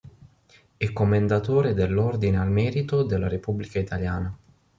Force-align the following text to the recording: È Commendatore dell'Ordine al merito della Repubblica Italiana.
È 0.77 0.91
Commendatore 0.93 1.75
dell'Ordine 1.75 2.39
al 2.39 2.49
merito 2.49 3.03
della 3.03 3.27
Repubblica 3.27 3.77
Italiana. 3.77 4.35